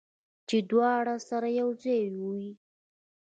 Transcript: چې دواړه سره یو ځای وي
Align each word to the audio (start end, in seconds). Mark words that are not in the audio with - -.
چې 0.47 0.57
دواړه 0.69 1.15
سره 1.29 1.47
یو 1.59 1.69
ځای 1.83 2.03
وي 2.17 2.45